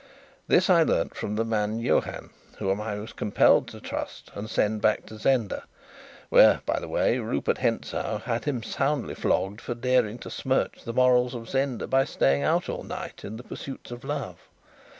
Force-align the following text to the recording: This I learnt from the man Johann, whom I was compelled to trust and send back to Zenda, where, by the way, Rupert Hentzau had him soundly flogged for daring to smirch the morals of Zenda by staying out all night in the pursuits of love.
This 0.47 0.67
I 0.67 0.81
learnt 0.81 1.15
from 1.15 1.35
the 1.35 1.45
man 1.45 1.77
Johann, 1.79 2.31
whom 2.57 2.81
I 2.81 2.95
was 2.95 3.13
compelled 3.13 3.67
to 3.67 3.79
trust 3.79 4.31
and 4.33 4.49
send 4.49 4.81
back 4.81 5.05
to 5.05 5.17
Zenda, 5.19 5.65
where, 6.29 6.61
by 6.65 6.79
the 6.79 6.87
way, 6.89 7.19
Rupert 7.19 7.59
Hentzau 7.59 8.17
had 8.23 8.45
him 8.45 8.63
soundly 8.63 9.13
flogged 9.13 9.61
for 9.61 9.75
daring 9.75 10.17
to 10.17 10.31
smirch 10.31 10.85
the 10.85 10.91
morals 10.93 11.35
of 11.35 11.47
Zenda 11.49 11.85
by 11.85 12.05
staying 12.05 12.41
out 12.41 12.67
all 12.67 12.81
night 12.81 13.23
in 13.23 13.37
the 13.37 13.43
pursuits 13.43 13.91
of 13.91 14.03
love. 14.03 14.39